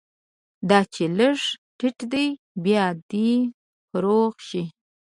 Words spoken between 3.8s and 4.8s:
فروغ شي